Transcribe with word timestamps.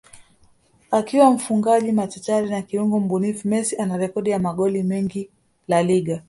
akiwa 0.91 1.31
mfungaji 1.31 1.91
machachari 1.91 2.49
na 2.49 2.61
kiungo 2.61 2.99
mbunifu 2.99 3.47
Messi 3.47 3.77
ana 3.77 3.97
Rekodi 3.97 4.29
ya 4.29 4.39
magoli 4.39 4.83
mengi 4.83 5.29
La 5.67 5.83
Liga 5.83 6.19